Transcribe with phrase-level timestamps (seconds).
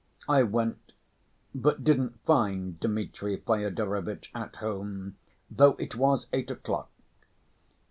[0.27, 0.93] I went,
[1.53, 5.17] but didn't find Dmitri Fyodorovitch at home,
[5.51, 6.89] though it was eight o'clock.